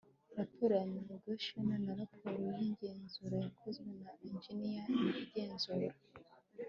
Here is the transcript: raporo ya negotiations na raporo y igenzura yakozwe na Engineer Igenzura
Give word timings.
raporo 0.37 0.71
ya 0.79 0.85
negotiations 0.97 1.75
na 1.85 1.93
raporo 2.01 2.41
y 2.59 2.63
igenzura 2.73 3.35
yakozwe 3.45 3.87
na 4.01 4.09
Engineer 4.29 4.83
Igenzura 5.23 5.89